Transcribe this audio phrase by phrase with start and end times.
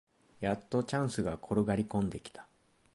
[0.39, 2.47] やっとチャンスが転がりこんできた